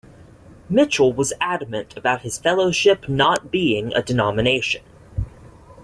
Mitchell 0.67 1.13
was 1.13 1.31
adamant 1.39 1.95
about 1.95 2.23
his 2.23 2.39
fellowship 2.39 3.07
not 3.07 3.51
being 3.51 3.93
a 3.93 4.01
denomination. 4.01 4.81